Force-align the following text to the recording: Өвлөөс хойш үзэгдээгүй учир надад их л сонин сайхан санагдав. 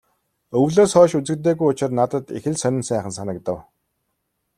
Өвлөөс 0.59 0.91
хойш 0.95 1.11
үзэгдээгүй 1.19 1.67
учир 1.71 1.91
надад 1.99 2.25
их 2.37 2.45
л 2.53 2.57
сонин 2.61 2.83
сайхан 2.89 3.13
санагдав. 3.17 3.57